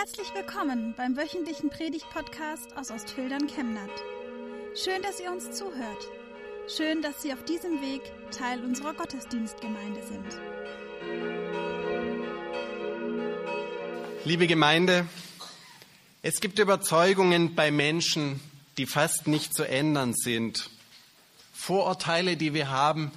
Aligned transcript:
Herzlich 0.00 0.32
willkommen 0.32 0.94
beim 0.96 1.14
wöchentlichen 1.14 1.68
Predigt-Podcast 1.68 2.74
aus 2.74 2.90
Ostfildern 2.90 3.46
Chemnat. 3.48 3.90
Schön, 4.74 5.02
dass 5.02 5.20
ihr 5.20 5.30
uns 5.30 5.50
zuhört. 5.50 6.08
Schön, 6.74 7.02
dass 7.02 7.20
Sie 7.20 7.34
auf 7.34 7.44
diesem 7.44 7.82
Weg 7.82 8.00
Teil 8.30 8.64
unserer 8.64 8.94
Gottesdienstgemeinde 8.94 10.00
sind. 10.02 10.40
Liebe 14.24 14.46
Gemeinde, 14.46 15.06
es 16.22 16.40
gibt 16.40 16.58
Überzeugungen 16.58 17.54
bei 17.54 17.70
Menschen, 17.70 18.40
die 18.78 18.86
fast 18.86 19.26
nicht 19.26 19.52
zu 19.52 19.68
ändern 19.68 20.14
sind. 20.14 20.70
Vorurteile, 21.52 22.38
die 22.38 22.54
wir 22.54 22.70
haben 22.70 23.10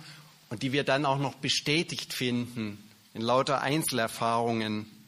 und 0.50 0.64
die 0.64 0.74
wir 0.74 0.84
dann 0.84 1.06
auch 1.06 1.18
noch 1.18 1.36
bestätigt 1.36 2.12
finden 2.12 2.78
in 3.14 3.22
lauter 3.22 3.62
Einzelerfahrungen. 3.62 5.03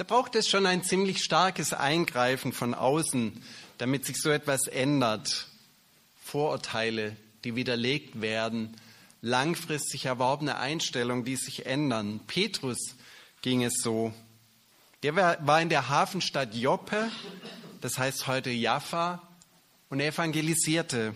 Da 0.00 0.04
braucht 0.04 0.34
es 0.34 0.48
schon 0.48 0.64
ein 0.64 0.82
ziemlich 0.82 1.22
starkes 1.22 1.74
Eingreifen 1.74 2.54
von 2.54 2.72
außen, 2.72 3.42
damit 3.76 4.06
sich 4.06 4.16
so 4.16 4.30
etwas 4.30 4.66
ändert. 4.66 5.46
Vorurteile, 6.24 7.14
die 7.44 7.54
widerlegt 7.54 8.22
werden, 8.22 8.74
langfristig 9.20 10.06
erworbene 10.06 10.56
Einstellungen, 10.56 11.26
die 11.26 11.36
sich 11.36 11.66
ändern. 11.66 12.20
Petrus 12.26 12.78
ging 13.42 13.62
es 13.62 13.74
so. 13.82 14.14
Der 15.02 15.16
war 15.16 15.60
in 15.60 15.68
der 15.68 15.90
Hafenstadt 15.90 16.54
Joppe, 16.54 17.10
das 17.82 17.98
heißt 17.98 18.26
heute 18.26 18.48
Jaffa, 18.48 19.20
und 19.90 20.00
er 20.00 20.14
evangelisierte. 20.14 21.14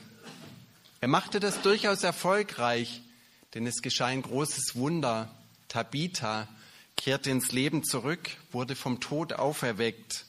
Er 1.00 1.08
machte 1.08 1.40
das 1.40 1.62
durchaus 1.62 2.02
erfolgreich, 2.02 3.00
denn 3.54 3.66
es 3.66 3.80
geschah 3.80 4.08
ein 4.08 4.20
großes 4.20 4.76
Wunder. 4.76 5.34
Tabitha, 5.68 6.48
kehrte 6.96 7.30
ins 7.30 7.52
Leben 7.52 7.84
zurück, 7.84 8.30
wurde 8.52 8.76
vom 8.76 9.00
Tod 9.00 9.32
auferweckt. 9.32 10.26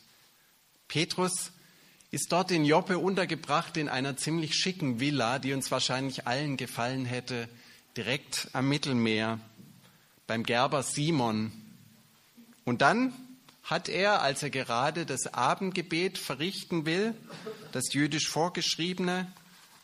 Petrus 0.88 1.52
ist 2.12 2.32
dort 2.32 2.52
in 2.52 2.66
Joppe 2.66 2.98
untergebracht 2.98 3.78
in 3.78 3.90
einer 3.90 4.18
ziemlich 4.18 4.56
schicken 4.56 5.00
Villa, 5.00 5.40
die 5.40 5.54
uns 5.54 5.72
wahrscheinlich 5.72 6.28
allen 6.28 6.58
gefallen 6.58 7.06
hätte, 7.06 7.50
direkt 7.98 8.50
am 8.54 8.70
Mittelmeer, 8.70 9.40
beim 10.28 10.44
Gerber 10.44 10.84
Simon. 10.84 11.52
Und 12.64 12.82
dann 12.82 13.14
hat 13.64 13.90
er, 13.90 14.22
als 14.22 14.44
er 14.44 14.50
gerade 14.50 15.06
das 15.06 15.34
Abendgebet 15.34 16.18
verrichten 16.18 16.86
will, 16.86 17.16
das 17.72 17.94
jüdisch 17.94 18.30
vorgeschriebene, 18.30 19.32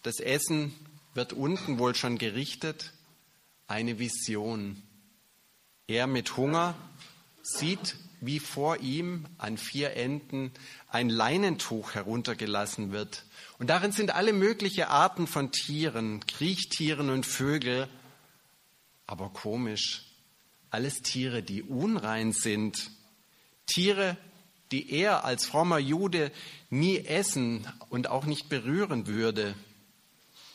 das 0.03 0.19
Essen 0.19 0.73
wird 1.13 1.33
unten 1.33 1.79
wohl 1.79 1.95
schon 1.95 2.17
gerichtet, 2.17 2.93
eine 3.67 3.99
Vision. 3.99 4.81
Er 5.91 6.07
mit 6.07 6.37
Hunger 6.37 6.73
sieht, 7.41 7.97
wie 8.21 8.39
vor 8.39 8.77
ihm 8.77 9.25
an 9.37 9.57
vier 9.57 9.97
Enden 9.97 10.53
ein 10.87 11.09
Leinentuch 11.09 11.95
heruntergelassen 11.95 12.93
wird. 12.93 13.25
Und 13.59 13.69
darin 13.69 13.91
sind 13.91 14.15
alle 14.15 14.31
möglichen 14.31 14.85
Arten 14.85 15.27
von 15.27 15.51
Tieren, 15.51 16.25
Kriechtieren 16.27 17.09
und 17.09 17.25
Vögel. 17.25 17.89
Aber 19.05 19.31
komisch, 19.31 20.05
alles 20.69 21.01
Tiere, 21.01 21.43
die 21.43 21.61
unrein 21.61 22.31
sind. 22.31 22.89
Tiere, 23.65 24.15
die 24.71 24.93
er 24.93 25.25
als 25.25 25.45
frommer 25.45 25.77
Jude 25.77 26.31
nie 26.69 26.99
essen 26.99 27.67
und 27.89 28.07
auch 28.07 28.23
nicht 28.23 28.47
berühren 28.47 29.07
würde. 29.07 29.55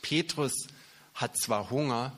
Petrus 0.00 0.68
hat 1.12 1.36
zwar 1.36 1.68
Hunger, 1.68 2.16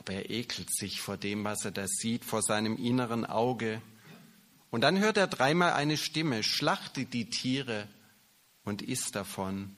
aber 0.00 0.14
er 0.14 0.30
ekelt 0.30 0.74
sich 0.74 1.02
vor 1.02 1.18
dem, 1.18 1.44
was 1.44 1.66
er 1.66 1.72
da 1.72 1.86
sieht, 1.86 2.24
vor 2.24 2.40
seinem 2.40 2.78
inneren 2.78 3.26
Auge. 3.26 3.82
Und 4.70 4.80
dann 4.80 4.98
hört 4.98 5.18
er 5.18 5.26
dreimal 5.26 5.74
eine 5.74 5.98
Stimme, 5.98 6.42
schlachte 6.42 7.04
die 7.04 7.28
Tiere 7.28 7.86
und 8.64 8.80
isst 8.80 9.14
davon. 9.14 9.76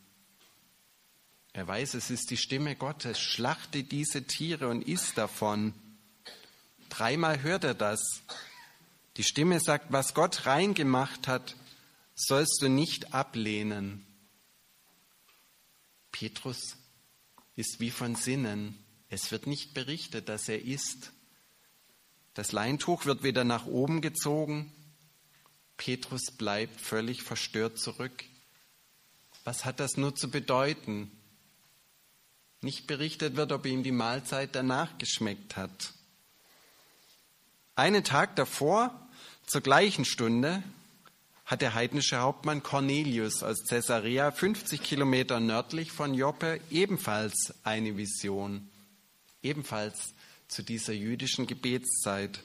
Er 1.53 1.67
weiß, 1.67 1.95
es 1.95 2.11
ist 2.11 2.31
die 2.31 2.37
Stimme 2.37 2.77
Gottes, 2.77 3.19
schlachte 3.19 3.83
diese 3.83 4.25
Tiere 4.25 4.69
und 4.69 4.87
isst 4.87 5.19
davon. 5.19 5.75
Dreimal 6.89 7.43
hört 7.43 7.65
er 7.65 7.75
das. 7.75 8.23
Die 9.17 9.25
Stimme 9.25 9.59
sagt, 9.59 9.87
was 9.91 10.15
Gott 10.15 10.47
rein 10.47 10.75
gemacht 10.75 11.27
hat, 11.27 11.57
sollst 12.15 12.63
du 12.63 12.69
nicht 12.69 13.13
ablehnen. 13.13 14.07
Petrus 16.13 16.77
ist 17.57 17.81
wie 17.81 17.91
von 17.91 18.15
Sinnen. 18.15 18.79
Es 19.13 19.31
wird 19.31 19.47
nicht 19.47 19.75
berichtet, 19.75 20.31
dass 20.31 20.49
er 20.49 20.63
isst. 20.63 21.13
Das 22.33 22.53
Leintuch 22.53 23.05
wird 23.05 23.23
wieder 23.23 23.45
nach 23.45 23.67
oben 23.67 24.01
gezogen. 24.01 24.73
Petrus 25.77 26.31
bleibt 26.31 26.81
völlig 26.81 27.23
verstört 27.23 27.79
zurück. 27.79 28.25
Was 29.45 29.67
hat 29.67 29.81
das 29.81 29.99
nur 29.99 30.15
zu 30.15 30.31
bedeuten? 30.31 31.13
Nicht 32.63 32.87
berichtet 32.87 33.37
wird, 33.37 33.53
ob 33.53 33.67
ihm 33.67 33.83
die 33.83 33.93
Mahlzeit 33.93 34.55
danach 34.55 34.97
geschmeckt 34.97 35.59
hat. 35.59 35.93
Einen 37.75 38.05
Tag 38.05 38.35
davor, 38.37 38.99
zur 39.47 39.61
gleichen 39.61 40.07
Stunde, 40.07 40.63
hat 41.45 41.61
der 41.61 41.75
heidnische 41.75 42.17
Hauptmann 42.21 42.63
Cornelius 42.63 43.43
aus 43.43 43.63
Caesarea, 43.69 44.31
50 44.31 44.83
Kilometer 44.83 45.39
nördlich 45.39 45.93
von 45.93 46.15
Joppe, 46.15 46.63
ebenfalls 46.71 47.53
eine 47.63 47.99
Vision 47.99 48.71
ebenfalls 49.43 50.15
zu 50.49 50.63
dieser 50.63 50.93
jüdischen 50.93 51.47
Gebetszeit. 51.47 52.43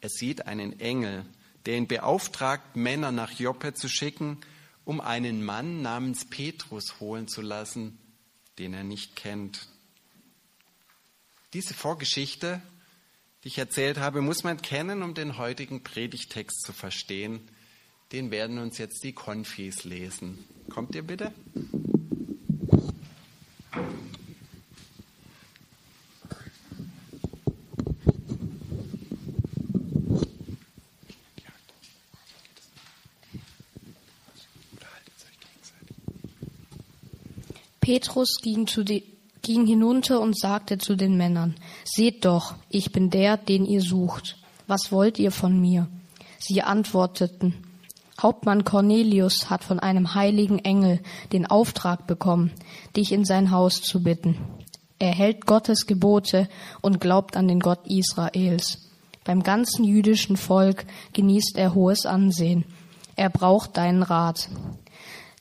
Er 0.00 0.08
sieht 0.08 0.46
einen 0.46 0.80
Engel, 0.80 1.26
der 1.66 1.76
ihn 1.76 1.86
beauftragt, 1.86 2.76
Männer 2.76 3.12
nach 3.12 3.32
Joppe 3.32 3.74
zu 3.74 3.88
schicken, 3.88 4.38
um 4.84 5.00
einen 5.00 5.44
Mann 5.44 5.82
namens 5.82 6.24
Petrus 6.24 7.00
holen 7.00 7.28
zu 7.28 7.42
lassen, 7.42 7.98
den 8.58 8.74
er 8.74 8.84
nicht 8.84 9.14
kennt. 9.16 9.68
Diese 11.52 11.74
Vorgeschichte, 11.74 12.62
die 13.42 13.48
ich 13.48 13.58
erzählt 13.58 13.98
habe, 13.98 14.22
muss 14.22 14.44
man 14.44 14.62
kennen, 14.62 15.02
um 15.02 15.14
den 15.14 15.36
heutigen 15.36 15.82
Predigtext 15.82 16.62
zu 16.62 16.72
verstehen. 16.72 17.40
Den 18.12 18.30
werden 18.30 18.58
uns 18.58 18.78
jetzt 18.78 19.04
die 19.04 19.12
Konfis 19.12 19.84
lesen. 19.84 20.44
Kommt 20.68 20.94
ihr 20.94 21.02
bitte? 21.02 21.32
Petrus 37.90 38.36
ging, 38.40 38.66
die, 38.66 39.02
ging 39.42 39.66
hinunter 39.66 40.20
und 40.20 40.38
sagte 40.38 40.78
zu 40.78 40.94
den 40.94 41.16
Männern, 41.16 41.56
Seht 41.84 42.24
doch, 42.24 42.54
ich 42.68 42.92
bin 42.92 43.10
der, 43.10 43.36
den 43.36 43.66
ihr 43.66 43.80
sucht. 43.80 44.36
Was 44.68 44.92
wollt 44.92 45.18
ihr 45.18 45.32
von 45.32 45.60
mir? 45.60 45.88
Sie 46.38 46.62
antworteten, 46.62 47.52
Hauptmann 48.22 48.62
Cornelius 48.62 49.50
hat 49.50 49.64
von 49.64 49.80
einem 49.80 50.14
heiligen 50.14 50.60
Engel 50.60 51.00
den 51.32 51.46
Auftrag 51.46 52.06
bekommen, 52.06 52.52
dich 52.96 53.10
in 53.10 53.24
sein 53.24 53.50
Haus 53.50 53.82
zu 53.82 54.04
bitten. 54.04 54.36
Er 55.00 55.10
hält 55.10 55.44
Gottes 55.46 55.86
Gebote 55.88 56.48
und 56.82 57.00
glaubt 57.00 57.36
an 57.36 57.48
den 57.48 57.58
Gott 57.58 57.88
Israels. 57.88 58.88
Beim 59.24 59.42
ganzen 59.42 59.82
jüdischen 59.82 60.36
Volk 60.36 60.86
genießt 61.12 61.56
er 61.56 61.74
hohes 61.74 62.06
Ansehen. 62.06 62.66
Er 63.16 63.30
braucht 63.30 63.76
deinen 63.76 64.04
Rat. 64.04 64.48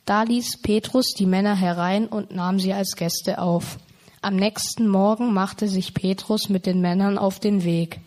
Da 0.09 0.23
ließ 0.23 0.63
Petrus 0.63 1.13
die 1.13 1.27
Männer 1.27 1.55
herein 1.55 2.07
und 2.07 2.31
nahm 2.33 2.59
sie 2.59 2.73
als 2.73 2.95
Gäste 2.95 3.37
auf. 3.37 3.77
Am 4.23 4.37
nächsten 4.37 4.87
Morgen 4.87 5.35
machte 5.35 5.67
sich 5.67 5.93
Petrus 5.93 6.49
mit 6.49 6.65
den 6.65 6.81
Männern 6.81 7.19
auf 7.19 7.39
den 7.39 7.63
Weg. 7.63 7.99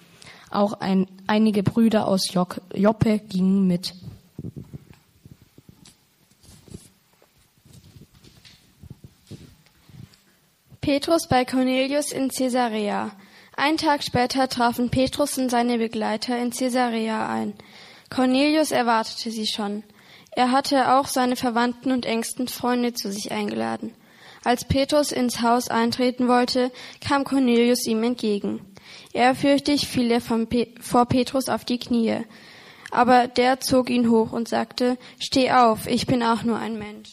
Auch 0.51 0.73
ein, 0.73 1.07
einige 1.29 1.63
Brüder 1.63 2.09
aus 2.09 2.35
Joppe 2.35 3.21
gingen 3.21 3.69
mit. 3.69 3.95
Petrus 10.81 11.29
bei 11.29 11.45
Cornelius 11.45 12.11
in 12.11 12.31
Caesarea. 12.31 13.13
Ein 13.57 13.77
Tag 13.77 14.03
später 14.03 14.49
trafen 14.49 14.91
Petrus 14.91 15.39
und 15.39 15.53
seine 15.53 15.79
Begleiter 15.79 16.37
in 16.37 16.51
Caesarea 16.51 17.29
ein. 17.29 17.55
Cornelius 18.11 18.73
erwartete 18.73 19.31
sie 19.31 19.47
schon. 19.47 19.85
Er 20.35 20.51
hatte 20.51 20.95
auch 20.95 21.07
seine 21.07 21.37
Verwandten 21.37 21.93
und 21.93 22.07
engsten 22.07 22.49
Freunde 22.49 22.95
zu 22.95 23.13
sich 23.13 23.33
eingeladen. 23.33 23.95
Als 24.45 24.65
Petrus 24.65 25.13
ins 25.13 25.43
Haus 25.43 25.69
eintreten 25.69 26.27
wollte, 26.27 26.73
kam 27.07 27.25
Cornelius 27.25 27.87
ihm 27.87 28.03
entgegen. 28.03 28.61
Ehrfürchtig 29.13 29.87
fiel 29.87 30.11
er 30.11 30.21
Pe 30.21 30.69
vor 30.81 31.07
Petrus 31.07 31.49
auf 31.49 31.65
die 31.65 31.79
Knie. 31.79 32.25
Aber 32.91 33.29
der 33.29 33.61
zog 33.61 33.89
ihn 33.89 34.11
hoch 34.11 34.33
und 34.33 34.49
sagte, 34.49 34.99
Steh 35.19 35.53
auf, 35.53 35.87
ich 35.87 36.07
bin 36.07 36.23
auch 36.23 36.43
nur 36.43 36.59
ein 36.59 36.79
Mensch. 36.79 37.11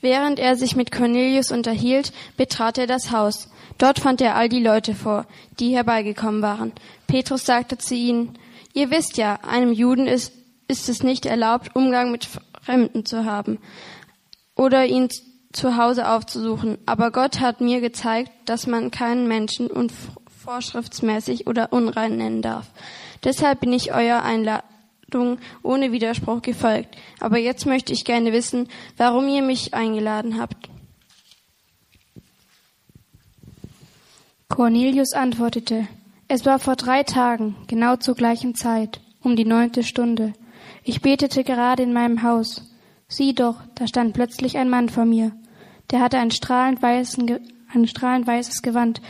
Während 0.00 0.38
er 0.38 0.56
sich 0.56 0.76
mit 0.76 0.92
Cornelius 0.92 1.50
unterhielt, 1.50 2.12
betrat 2.36 2.78
er 2.78 2.86
das 2.86 3.10
Haus. 3.10 3.48
Dort 3.78 3.98
fand 3.98 4.20
er 4.20 4.36
all 4.36 4.48
die 4.48 4.62
Leute 4.62 4.94
vor, 4.94 5.26
die 5.58 5.74
herbeigekommen 5.74 6.42
waren. 6.42 6.72
Petrus 7.06 7.44
sagte 7.44 7.76
zu 7.76 7.94
ihnen, 7.94 8.38
Ihr 8.72 8.90
wisst 8.90 9.16
ja, 9.16 9.36
einem 9.42 9.72
Juden 9.72 10.06
ist, 10.06 10.32
ist 10.68 10.88
es 10.88 11.02
nicht 11.02 11.26
erlaubt, 11.26 11.74
Umgang 11.74 12.10
mit 12.10 12.28
Fremden 12.62 13.04
zu 13.04 13.24
haben 13.24 13.58
oder 14.54 14.86
ihn 14.86 15.08
zu 15.52 15.76
Hause 15.76 16.08
aufzusuchen. 16.08 16.78
Aber 16.86 17.10
Gott 17.10 17.40
hat 17.40 17.60
mir 17.60 17.80
gezeigt, 17.80 18.30
dass 18.44 18.66
man 18.66 18.90
keinen 18.90 19.28
Menschen 19.28 19.68
unvorschriftsmäßig 19.68 21.46
oder 21.46 21.72
unrein 21.72 22.16
nennen 22.16 22.42
darf. 22.42 22.66
Deshalb 23.24 23.60
bin 23.60 23.72
ich 23.72 23.94
euer 23.94 24.22
Einladung 24.22 25.38
ohne 25.62 25.92
Widerspruch 25.92 26.42
gefolgt. 26.42 26.96
Aber 27.20 27.38
jetzt 27.38 27.66
möchte 27.66 27.92
ich 27.92 28.04
gerne 28.04 28.32
wissen, 28.32 28.68
warum 28.96 29.28
ihr 29.28 29.42
mich 29.42 29.74
eingeladen 29.74 30.40
habt. 30.40 30.68
Cornelius 34.48 35.12
antwortete, 35.12 35.88
es 36.28 36.44
war 36.44 36.58
vor 36.58 36.76
drei 36.76 37.02
Tagen, 37.02 37.56
genau 37.66 37.96
zur 37.96 38.14
gleichen 38.14 38.54
Zeit, 38.54 39.00
um 39.22 39.36
die 39.36 39.44
neunte 39.44 39.82
Stunde. 39.82 40.32
Ich 40.88 41.02
betete 41.02 41.42
gerade 41.42 41.82
in 41.82 41.92
meinem 41.92 42.22
Haus. 42.22 42.62
Sieh 43.08 43.34
doch, 43.34 43.56
da 43.74 43.88
stand 43.88 44.14
plötzlich 44.14 44.56
ein 44.56 44.70
Mann 44.70 44.88
vor 44.88 45.04
mir. 45.04 45.32
Der 45.90 45.98
hatte 46.00 46.16
ein 46.16 46.30
strahlend, 46.30 46.80
weißen, 46.80 47.40
ein 47.74 47.88
strahlend 47.88 48.24
weißes 48.24 48.62
Gewand. 48.62 49.02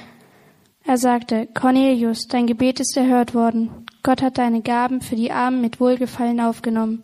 Er 0.84 0.96
sagte, 0.96 1.46
Cornelius, 1.52 2.28
dein 2.28 2.46
Gebet 2.46 2.80
ist 2.80 2.96
erhört 2.96 3.34
worden. 3.34 3.68
Gott 4.02 4.22
hat 4.22 4.38
deine 4.38 4.62
Gaben 4.62 5.02
für 5.02 5.16
die 5.16 5.32
Armen 5.32 5.60
mit 5.60 5.78
Wohlgefallen 5.78 6.40
aufgenommen. 6.40 7.02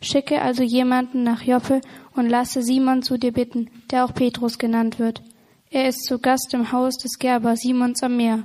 Schicke 0.00 0.40
also 0.40 0.62
jemanden 0.62 1.24
nach 1.24 1.42
Joppe 1.42 1.80
und 2.14 2.28
lasse 2.28 2.62
Simon 2.62 3.02
zu 3.02 3.18
dir 3.18 3.32
bitten, 3.32 3.70
der 3.90 4.04
auch 4.04 4.14
Petrus 4.14 4.56
genannt 4.56 5.00
wird. 5.00 5.20
Er 5.68 5.88
ist 5.88 6.04
zu 6.04 6.20
Gast 6.20 6.54
im 6.54 6.70
Haus 6.70 6.96
des 6.96 7.18
Gerber 7.18 7.56
Simons 7.56 8.04
am 8.04 8.16
Meer. 8.18 8.44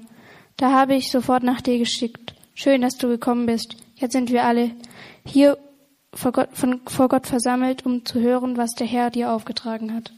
Da 0.55 0.71
habe 0.71 0.95
ich 0.95 1.11
sofort 1.11 1.43
nach 1.43 1.61
dir 1.61 1.77
geschickt. 1.77 2.33
Schön, 2.55 2.81
dass 2.81 2.97
du 2.97 3.09
gekommen 3.09 3.45
bist. 3.45 3.75
Jetzt 3.95 4.13
sind 4.13 4.31
wir 4.31 4.43
alle 4.43 4.71
hier 5.23 5.59
vor 6.17 6.31
Gott, 6.31 6.49
von, 6.53 6.81
vor 6.87 7.09
Gott 7.09 7.27
versammelt, 7.27 7.85
um 7.85 8.03
zu 8.03 8.19
hören, 8.19 8.57
was 8.57 8.73
der 8.73 8.87
Herr 8.87 9.11
dir 9.11 9.31
aufgetragen 9.31 9.93
hat. 9.93 10.11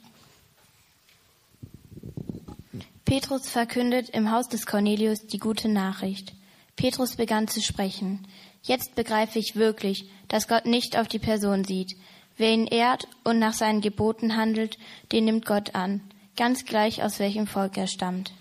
Petrus 3.04 3.50
verkündet 3.50 4.10
im 4.12 4.32
Haus 4.32 4.48
des 4.48 4.66
Cornelius 4.66 5.28
die 5.28 5.40
gute 5.40 5.68
Nachricht. 5.68 6.34
Petrus 6.76 7.18
begann 7.18 7.48
zu 7.48 7.62
sprechen. 7.62 8.26
Jetzt 8.62 8.96
begreife 8.96 9.40
ich 9.40 9.56
wirklich, 9.56 10.10
dass 10.30 10.48
Gott 10.48 10.66
nicht 10.66 10.98
auf 10.98 11.08
die 11.08 11.20
Person 11.20 11.66
sieht. 11.66 11.98
Wer 12.38 12.54
ihn 12.54 12.68
ehrt 12.68 13.08
und 13.26 13.40
nach 13.40 13.54
seinen 13.54 13.82
Geboten 13.82 14.38
handelt, 14.38 14.78
den 15.12 15.26
nimmt 15.26 15.46
Gott 15.46 15.76
an, 15.76 16.02
ganz 16.38 16.64
gleich 16.64 17.04
aus 17.04 17.20
welchem 17.20 17.48
Volk 17.48 17.78
er 17.78 17.88
stammt. 17.88 18.32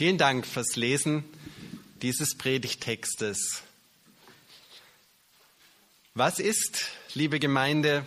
Vielen 0.00 0.16
Dank 0.16 0.46
fürs 0.46 0.76
Lesen 0.76 1.24
dieses 2.00 2.34
Predigtextes. 2.34 3.62
Was 6.14 6.38
ist, 6.38 6.86
liebe 7.12 7.38
Gemeinde, 7.38 8.06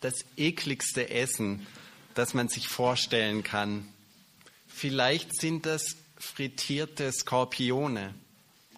das 0.00 0.24
ekligste 0.38 1.10
Essen, 1.10 1.66
das 2.14 2.32
man 2.32 2.48
sich 2.48 2.66
vorstellen 2.66 3.42
kann? 3.42 3.86
Vielleicht 4.68 5.38
sind 5.38 5.66
das 5.66 5.96
frittierte 6.16 7.12
Skorpione. 7.12 8.14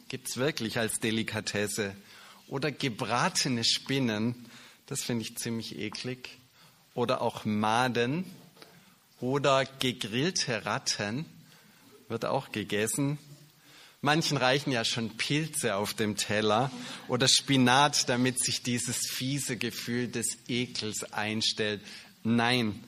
Gibt 0.08 0.28
es 0.28 0.36
wirklich 0.36 0.76
als 0.76 0.98
Delikatesse. 0.98 1.94
Oder 2.48 2.72
gebratene 2.72 3.62
Spinnen. 3.62 4.34
Das 4.86 5.04
finde 5.04 5.22
ich 5.22 5.36
ziemlich 5.38 5.78
eklig. 5.78 6.40
Oder 6.94 7.22
auch 7.22 7.44
Maden. 7.44 8.24
Oder 9.20 9.66
gegrillte 9.78 10.66
Ratten 10.66 11.26
wird 12.10 12.24
auch 12.24 12.52
gegessen. 12.52 13.18
Manchen 14.02 14.36
reichen 14.36 14.72
ja 14.72 14.84
schon 14.84 15.16
Pilze 15.16 15.76
auf 15.76 15.94
dem 15.94 16.16
Teller 16.16 16.70
oder 17.08 17.28
Spinat, 17.28 18.08
damit 18.08 18.42
sich 18.42 18.62
dieses 18.62 19.08
fiese 19.10 19.56
Gefühl 19.56 20.08
des 20.08 20.38
Ekels 20.48 21.12
einstellt. 21.12 21.82
Nein, 22.22 22.82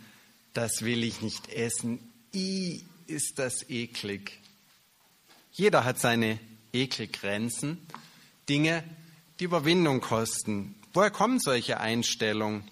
das 0.54 0.82
will 0.82 1.04
ich 1.04 1.20
nicht 1.20 1.50
essen. 1.50 1.98
I 2.34 2.84
ist 3.06 3.38
das 3.38 3.68
eklig. 3.68 4.40
Jeder 5.52 5.84
hat 5.84 5.98
seine 5.98 6.38
Ekelgrenzen, 6.72 7.86
Dinge, 8.48 8.82
die 9.38 9.44
Überwindung 9.44 10.00
kosten. 10.00 10.74
Woher 10.94 11.10
kommen 11.10 11.40
solche 11.40 11.78
Einstellungen? 11.78 12.64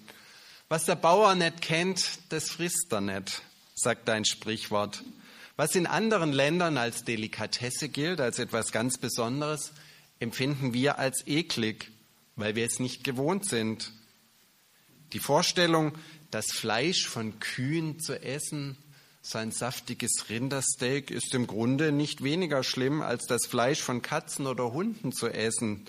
Was 0.69 0.87
der 0.87 0.97
Bauer 0.97 1.35
nicht 1.35 1.61
kennt, 1.61 2.21
das 2.31 2.51
frisst 2.51 2.87
er 2.91 3.03
nicht, 3.03 3.43
sagt 3.75 4.09
ein 4.09 4.25
Sprichwort. 4.25 5.03
Was 5.61 5.75
in 5.75 5.87
anderen 5.87 6.33
Ländern 6.33 6.79
als 6.79 7.05
Delikatesse 7.05 7.91
gilt, 7.91 8.19
als 8.19 8.39
etwas 8.39 8.73
ganz 8.73 8.97
Besonderes, 8.97 9.75
empfinden 10.19 10.73
wir 10.73 10.99
als 10.99 11.27
eklig, 11.27 11.91
weil 12.35 12.55
wir 12.55 12.65
es 12.65 12.81
nicht 12.81 13.05
gewohnt 13.05 13.45
sind. 13.47 13.93
Die 15.13 15.19
Vorstellung, 15.19 15.93
das 16.31 16.47
Fleisch 16.51 17.07
von 17.07 17.41
Kühen 17.41 18.01
zu 18.01 18.23
essen, 18.23 18.79
so 19.21 19.37
ein 19.37 19.53
saftiges 19.53 20.31
Rindersteak, 20.31 21.11
ist 21.11 21.35
im 21.35 21.47
Grunde 21.47 21.93
nicht 21.93 22.25
weniger 22.25 22.63
schlimm, 22.63 23.03
als 23.03 23.27
das 23.27 23.45
Fleisch 23.45 23.83
von 23.83 24.01
Katzen 24.01 24.47
oder 24.47 24.73
Hunden 24.73 25.13
zu 25.13 25.29
essen. 25.29 25.85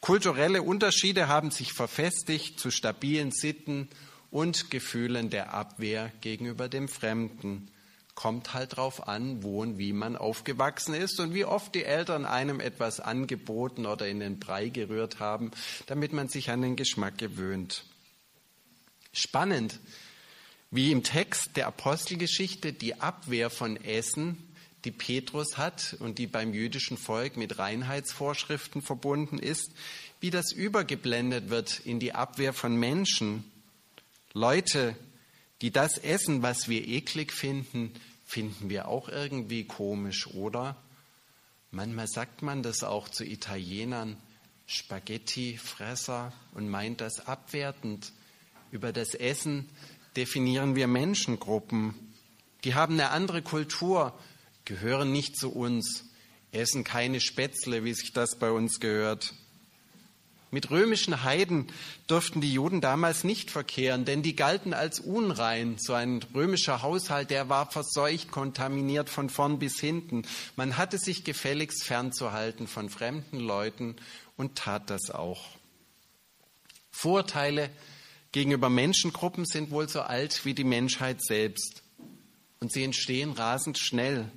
Kulturelle 0.00 0.62
Unterschiede 0.62 1.26
haben 1.26 1.50
sich 1.50 1.72
verfestigt 1.72 2.60
zu 2.60 2.70
stabilen 2.70 3.32
Sitten 3.32 3.88
und 4.30 4.70
Gefühlen 4.70 5.30
der 5.30 5.52
Abwehr 5.52 6.12
gegenüber 6.20 6.68
dem 6.68 6.86
Fremden 6.86 7.72
kommt 8.16 8.54
halt 8.54 8.76
drauf 8.76 9.06
an, 9.06 9.44
wo 9.44 9.60
und 9.60 9.78
wie 9.78 9.92
man 9.92 10.16
aufgewachsen 10.16 10.94
ist 10.94 11.20
und 11.20 11.34
wie 11.34 11.44
oft 11.44 11.74
die 11.74 11.84
Eltern 11.84 12.24
einem 12.24 12.58
etwas 12.58 12.98
angeboten 12.98 13.86
oder 13.86 14.08
in 14.08 14.18
den 14.18 14.40
Brei 14.40 14.70
gerührt 14.70 15.20
haben, 15.20 15.52
damit 15.86 16.12
man 16.12 16.28
sich 16.28 16.50
an 16.50 16.62
den 16.62 16.74
Geschmack 16.74 17.18
gewöhnt. 17.18 17.84
Spannend, 19.12 19.78
wie 20.70 20.90
im 20.90 21.04
Text 21.04 21.56
der 21.56 21.68
Apostelgeschichte 21.68 22.72
die 22.72 23.00
Abwehr 23.00 23.50
von 23.50 23.76
Essen, 23.76 24.36
die 24.84 24.90
Petrus 24.92 25.58
hat 25.58 25.96
und 26.00 26.18
die 26.18 26.26
beim 26.26 26.54
jüdischen 26.54 26.96
Volk 26.96 27.36
mit 27.36 27.58
Reinheitsvorschriften 27.58 28.82
verbunden 28.82 29.38
ist, 29.38 29.72
wie 30.20 30.30
das 30.30 30.52
übergeblendet 30.52 31.50
wird 31.50 31.80
in 31.80 32.00
die 32.00 32.14
Abwehr 32.14 32.54
von 32.54 32.76
Menschen. 32.76 33.44
Leute, 34.32 34.96
die 35.62 35.70
das 35.70 35.98
essen, 35.98 36.42
was 36.42 36.68
wir 36.68 36.86
eklig 36.86 37.32
finden, 37.32 37.92
finden 38.24 38.68
wir 38.68 38.88
auch 38.88 39.08
irgendwie 39.08 39.64
komisch, 39.64 40.26
oder? 40.28 40.76
Manchmal 41.70 42.08
sagt 42.08 42.42
man 42.42 42.62
das 42.62 42.82
auch 42.82 43.08
zu 43.08 43.24
Italienern, 43.24 44.16
Spaghetti-Fresser 44.66 46.32
und 46.52 46.68
meint 46.68 47.00
das 47.00 47.26
abwertend. 47.26 48.12
Über 48.70 48.92
das 48.92 49.14
Essen 49.14 49.68
definieren 50.16 50.74
wir 50.74 50.88
Menschengruppen. 50.88 51.94
Die 52.64 52.74
haben 52.74 52.94
eine 52.94 53.10
andere 53.10 53.42
Kultur, 53.42 54.18
gehören 54.64 55.12
nicht 55.12 55.36
zu 55.36 55.52
uns, 55.52 56.04
essen 56.50 56.84
keine 56.84 57.20
Spätzle, 57.20 57.84
wie 57.84 57.94
sich 57.94 58.12
das 58.12 58.38
bei 58.38 58.50
uns 58.50 58.80
gehört. 58.80 59.34
Mit 60.52 60.70
römischen 60.70 61.24
Heiden 61.24 61.66
durften 62.06 62.40
die 62.40 62.52
Juden 62.52 62.80
damals 62.80 63.24
nicht 63.24 63.50
verkehren, 63.50 64.04
denn 64.04 64.22
die 64.22 64.36
galten 64.36 64.74
als 64.74 65.00
unrein. 65.00 65.76
So 65.78 65.92
ein 65.92 66.24
römischer 66.34 66.82
Haushalt, 66.82 67.30
der 67.30 67.48
war 67.48 67.70
verseucht, 67.70 68.30
kontaminiert 68.30 69.10
von 69.10 69.28
vorn 69.28 69.58
bis 69.58 69.80
hinten. 69.80 70.22
Man 70.54 70.76
hatte 70.76 70.98
sich 70.98 71.24
gefälligst 71.24 71.82
fernzuhalten 71.84 72.68
von 72.68 72.88
fremden 72.90 73.40
Leuten 73.40 73.96
und 74.36 74.56
tat 74.56 74.88
das 74.88 75.10
auch. 75.10 75.42
Vorteile 76.92 77.68
gegenüber 78.30 78.70
Menschengruppen 78.70 79.46
sind 79.46 79.70
wohl 79.70 79.88
so 79.88 80.00
alt 80.02 80.44
wie 80.44 80.54
die 80.54 80.64
Menschheit 80.64 81.22
selbst. 81.22 81.82
Und 82.60 82.72
sie 82.72 82.84
entstehen 82.84 83.32
rasend 83.32 83.78
schnell. 83.78 84.30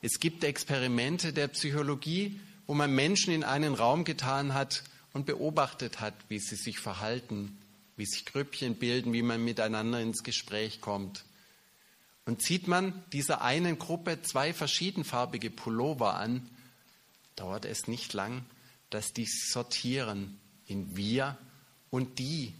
Es 0.00 0.18
gibt 0.18 0.44
Experimente 0.44 1.32
der 1.32 1.48
Psychologie, 1.48 2.40
wo 2.66 2.74
man 2.74 2.94
Menschen 2.94 3.32
in 3.32 3.44
einen 3.44 3.74
Raum 3.74 4.04
getan 4.04 4.54
hat, 4.54 4.82
und 5.14 5.24
beobachtet 5.24 6.00
hat, 6.00 6.14
wie 6.28 6.38
sie 6.38 6.56
sich 6.56 6.78
verhalten, 6.78 7.56
wie 7.96 8.04
sich 8.04 8.26
Grüppchen 8.26 8.74
bilden, 8.74 9.14
wie 9.14 9.22
man 9.22 9.42
miteinander 9.42 10.00
ins 10.00 10.22
Gespräch 10.22 10.82
kommt. 10.82 11.24
Und 12.26 12.42
zieht 12.42 12.68
man 12.68 13.02
dieser 13.12 13.40
einen 13.40 13.78
Gruppe 13.78 14.20
zwei 14.22 14.52
verschiedenfarbige 14.52 15.50
Pullover 15.50 16.14
an, 16.14 16.46
dauert 17.36 17.64
es 17.64 17.88
nicht 17.88 18.12
lang, 18.12 18.44
dass 18.90 19.12
die 19.12 19.26
sortieren 19.26 20.38
in 20.66 20.96
wir 20.96 21.38
und 21.90 22.18
die. 22.18 22.52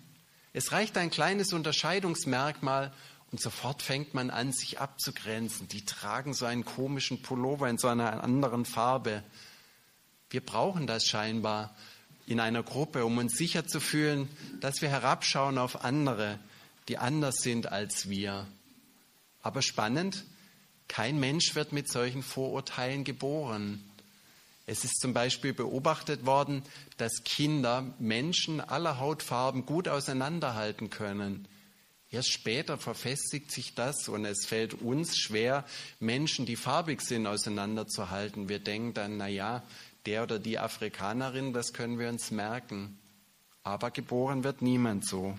Es 0.52 0.73
reicht 0.73 0.96
ein 0.96 1.11
kleines 1.11 1.52
Unterscheidungsmerkmal 1.52 2.92
Und 3.34 3.40
sofort 3.40 3.82
fängt 3.82 4.14
man 4.14 4.30
an, 4.30 4.52
sich 4.52 4.78
abzugrenzen. 4.78 5.66
Die 5.66 5.84
tragen 5.84 6.34
so 6.34 6.46
einen 6.46 6.64
komischen 6.64 7.20
Pullover 7.20 7.68
in 7.68 7.78
so 7.78 7.88
einer 7.88 8.23
anderen 8.23 8.64
Farbe. 8.64 9.25
Wir 10.30 10.40
brauchen 10.40 10.87
das 10.87 11.08
scheinbar 11.08 11.75
in 12.26 12.40
einer 12.40 12.62
Gruppe, 12.62 13.04
um 13.04 13.19
uns 13.19 13.37
sicher 13.37 13.66
zu 13.66 13.81
fühlen, 13.81 14.28
dass 14.61 14.81
wir 14.81 14.88
herabschauen 14.88 15.59
auf 15.59 15.85
andere, 15.85 16.38
die 16.88 16.99
anders 16.99 17.37
sind 17.37 17.71
als 17.71 18.09
wir. 18.09 18.47
Aber 19.43 19.62
spannend, 19.62 20.25
kein 20.88 21.19
Mensch 21.19 21.54
wird 21.54 21.73
mit 21.73 21.90
solchen 21.90 22.23
Vorurteilen 22.23 23.04
geboren. 23.04 23.83
Es 24.66 24.85
ist 24.85 25.00
zum 25.00 25.12
Beispiel 25.12 25.52
beobachtet 25.52 26.25
worden, 26.25 26.62
dass 26.97 27.25
Kinder 27.25 27.95
Menschen 27.99 28.61
aller 28.61 28.99
Hautfarben 28.99 29.66
gut 29.66 29.88
auseinanderhalten 29.88 30.88
können. 30.88 31.47
Erst 32.11 32.33
später 32.33 32.78
verfestigt 32.78 33.50
sich 33.50 33.75
das 33.75 34.09
und 34.09 34.25
es 34.25 34.47
fällt 34.47 34.75
uns 34.75 35.19
schwer, 35.19 35.64
Menschen, 35.99 36.47
die 36.47 36.57
farbig 36.57 37.02
sind, 37.02 37.26
auseinanderzuhalten. 37.26 38.49
Wir 38.49 38.61
denken 38.61 38.95
dann, 38.95 39.16
na 39.16 39.26
ja, 39.26 39.64
der 40.06 40.23
oder 40.23 40.38
die 40.38 40.58
Afrikanerin, 40.58 41.52
das 41.52 41.73
können 41.73 41.99
wir 41.99 42.08
uns 42.08 42.30
merken. 42.30 42.99
Aber 43.62 43.90
geboren 43.90 44.44
wird 44.44 44.62
niemand 44.62 45.06
so. 45.06 45.37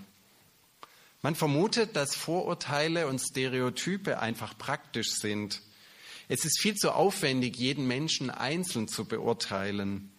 Man 1.22 1.34
vermutet, 1.34 1.96
dass 1.96 2.14
Vorurteile 2.14 3.06
und 3.06 3.20
Stereotype 3.20 4.18
einfach 4.20 4.56
praktisch 4.58 5.10
sind. 5.10 5.62
Es 6.28 6.44
ist 6.44 6.60
viel 6.60 6.74
zu 6.74 6.92
aufwendig, 6.92 7.56
jeden 7.56 7.86
Menschen 7.86 8.30
einzeln 8.30 8.88
zu 8.88 9.04
beurteilen. 9.04 10.10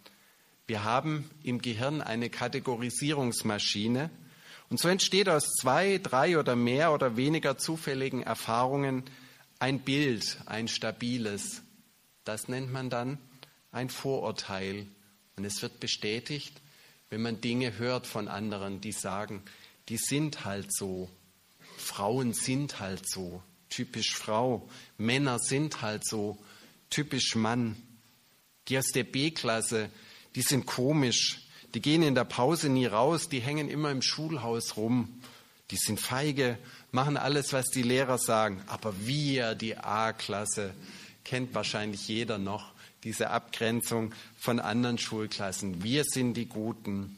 Wir 0.65 0.83
haben 0.83 1.29
im 1.43 1.61
Gehirn 1.61 2.01
eine 2.01 2.29
Kategorisierungsmaschine, 2.29 4.09
und 4.69 4.79
so 4.79 4.89
entsteht 4.89 5.29
aus 5.29 5.53
zwei, 5.61 5.97
drei 5.97 6.37
oder 6.37 6.55
mehr 6.55 6.91
oder 6.91 7.15
weniger 7.15 7.57
zufälligen 7.57 8.21
Erfahrungen 8.23 9.03
ein 9.59 9.79
Bild, 9.79 10.37
ein 10.45 10.67
stabiles. 10.67 11.61
Das 12.25 12.47
nennt 12.49 12.71
man 12.71 12.89
dann 12.89 13.17
ein 13.71 13.89
Vorurteil. 13.89 14.87
Und 15.35 15.45
es 15.45 15.61
wird 15.61 15.79
bestätigt, 15.79 16.53
wenn 17.09 17.21
man 17.21 17.41
Dinge 17.41 17.77
hört 17.77 18.07
von 18.07 18.27
anderen, 18.27 18.81
die 18.81 18.91
sagen, 18.91 19.43
die 19.89 19.97
sind 19.97 20.45
halt 20.45 20.73
so. 20.73 21.09
Frauen 21.77 22.33
sind 22.33 22.79
halt 22.79 23.09
so. 23.09 23.41
Typisch 23.69 24.15
Frau. 24.15 24.67
Männer 24.97 25.39
sind 25.39 25.81
halt 25.81 26.05
so. 26.05 26.37
Typisch 26.89 27.35
Mann. 27.35 27.75
Die 28.67 28.77
aus 28.77 28.91
der 28.93 29.03
B-Klasse, 29.03 29.89
die 30.35 30.41
sind 30.41 30.65
komisch. 30.65 31.47
Die 31.73 31.81
gehen 31.81 32.03
in 32.03 32.15
der 32.15 32.25
Pause 32.25 32.69
nie 32.69 32.85
raus, 32.85 33.29
die 33.29 33.39
hängen 33.39 33.69
immer 33.69 33.91
im 33.91 34.01
Schulhaus 34.01 34.77
rum. 34.77 35.21
Die 35.71 35.77
sind 35.77 35.99
feige, 35.99 36.57
machen 36.91 37.17
alles, 37.17 37.51
was 37.53 37.65
die 37.67 37.83
Lehrer 37.83 38.17
sagen. 38.17 38.63
Aber 38.67 38.93
wir, 39.05 39.53
die 39.55 39.77
A-Klasse, 39.77 40.73
kennt 41.23 41.53
wahrscheinlich 41.53 42.07
jeder 42.07 42.37
noch 42.37 42.71
diese 43.07 43.29
Abgrenzung 43.29 44.13
von 44.37 44.59
anderen 44.59 44.97
Schulklassen. 44.97 45.81
Wir 45.81 46.03
sind 46.03 46.33
die 46.33 46.47
Guten. 46.47 47.17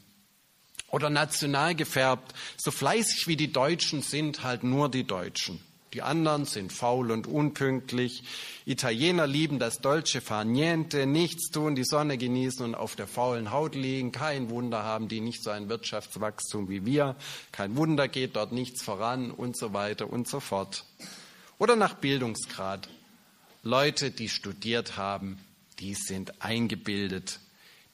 Oder 0.88 1.10
national 1.10 1.74
gefärbt, 1.74 2.32
so 2.56 2.70
fleißig 2.70 3.26
wie 3.26 3.36
die 3.36 3.52
Deutschen 3.52 4.00
sind, 4.00 4.44
halt 4.44 4.62
nur 4.62 4.88
die 4.88 5.02
Deutschen. 5.02 5.60
Die 5.92 6.02
anderen 6.02 6.44
sind 6.44 6.72
faul 6.72 7.10
und 7.10 7.26
unpünktlich. 7.26 8.22
Italiener 8.66 9.26
lieben 9.26 9.58
das 9.58 9.80
dolce 9.80 10.20
far 10.20 10.44
niente, 10.44 11.06
nichts 11.06 11.50
tun, 11.50 11.74
die 11.74 11.84
Sonne 11.84 12.18
genießen 12.18 12.64
und 12.64 12.76
auf 12.76 12.94
der 12.94 13.08
faulen 13.08 13.50
Haut 13.50 13.74
liegen. 13.74 14.12
Kein 14.12 14.48
Wunder 14.48 14.84
haben 14.84 15.08
die 15.08 15.20
nicht 15.20 15.42
so 15.42 15.50
ein 15.50 15.68
Wirtschaftswachstum 15.68 16.68
wie 16.68 16.86
wir. 16.86 17.16
Kein 17.50 17.74
Wunder 17.76 18.06
geht 18.06 18.36
dort 18.36 18.52
nichts 18.52 18.84
voran 18.84 19.32
und 19.32 19.56
so 19.56 19.72
weiter 19.72 20.08
und 20.08 20.28
so 20.28 20.38
fort. 20.38 20.84
Oder 21.58 21.74
nach 21.74 21.94
Bildungsgrad. 21.94 22.88
Leute, 23.62 24.10
die 24.10 24.30
studiert 24.30 24.96
haben, 24.96 25.38
die 25.80 25.94
sind 25.94 26.42
eingebildet 26.42 27.40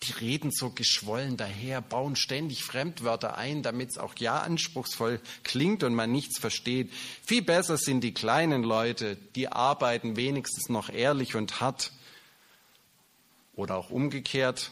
die 0.02 0.12
reden 0.12 0.50
so 0.50 0.70
geschwollen 0.70 1.36
daher, 1.36 1.80
bauen 1.80 2.16
ständig 2.16 2.62
Fremdwörter 2.64 3.36
ein, 3.36 3.62
damit 3.62 3.90
es 3.90 3.98
auch 3.98 4.14
ja 4.18 4.40
anspruchsvoll 4.40 5.20
klingt 5.42 5.82
und 5.82 5.94
man 5.94 6.12
nichts 6.12 6.38
versteht. 6.38 6.92
Viel 7.24 7.42
besser 7.42 7.78
sind 7.78 8.02
die 8.02 8.12
kleinen 8.12 8.62
Leute, 8.62 9.16
die 9.34 9.48
arbeiten 9.48 10.16
wenigstens 10.16 10.68
noch 10.68 10.90
ehrlich 10.90 11.34
und 11.34 11.60
hart. 11.60 11.92
Oder 13.54 13.76
auch 13.76 13.90
umgekehrt, 13.90 14.70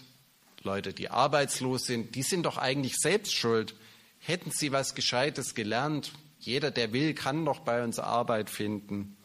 Leute, 0.62 0.92
die 0.92 1.08
arbeitslos 1.08 1.84
sind, 1.86 2.14
die 2.14 2.22
sind 2.22 2.44
doch 2.44 2.58
eigentlich 2.58 2.96
selbst 2.96 3.34
schuld. 3.34 3.74
Hätten 4.18 4.50
sie 4.50 4.72
was 4.72 4.94
Gescheites 4.94 5.54
gelernt, 5.54 6.12
jeder, 6.38 6.70
der 6.70 6.92
will, 6.92 7.14
kann 7.14 7.46
doch 7.46 7.60
bei 7.60 7.82
uns 7.82 7.98
Arbeit 7.98 8.50
finden. 8.50 9.16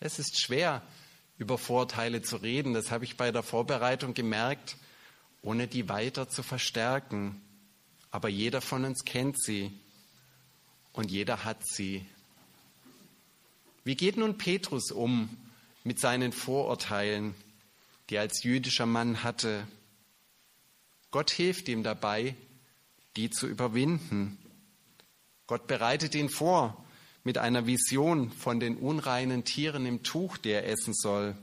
Es 0.00 0.18
ist 0.18 0.40
schwer, 0.40 0.82
über 1.38 1.58
Vorteile 1.58 2.22
zu 2.22 2.36
reden. 2.36 2.74
Das 2.74 2.90
habe 2.90 3.04
ich 3.04 3.16
bei 3.16 3.32
der 3.32 3.42
Vorbereitung 3.42 4.14
gemerkt, 4.14 4.76
ohne 5.42 5.66
die 5.66 5.88
weiter 5.88 6.28
zu 6.28 6.42
verstärken. 6.42 7.40
Aber 8.10 8.28
jeder 8.28 8.60
von 8.60 8.84
uns 8.84 9.04
kennt 9.04 9.42
sie 9.42 9.72
und 10.92 11.10
jeder 11.10 11.44
hat 11.44 11.66
sie. 11.66 12.06
Wie 13.82 13.96
geht 13.96 14.16
nun 14.16 14.38
Petrus 14.38 14.90
um 14.92 15.28
mit 15.82 16.00
seinen 16.00 16.32
Vorurteilen, 16.32 17.34
die 18.08 18.16
er 18.16 18.22
als 18.22 18.42
jüdischer 18.44 18.86
Mann 18.86 19.22
hatte? 19.22 19.66
Gott 21.10 21.30
hilft 21.30 21.68
ihm 21.68 21.82
dabei, 21.82 22.34
die 23.16 23.30
zu 23.30 23.46
überwinden. 23.46 24.38
Gott 25.46 25.66
bereitet 25.66 26.14
ihn 26.14 26.30
vor 26.30 26.83
mit 27.24 27.38
einer 27.38 27.66
Vision 27.66 28.30
von 28.30 28.60
den 28.60 28.76
unreinen 28.76 29.44
Tieren 29.44 29.86
im 29.86 30.02
Tuch, 30.02 30.36
die 30.36 30.50
er 30.50 30.68
essen 30.68 30.92
soll. 30.94 31.34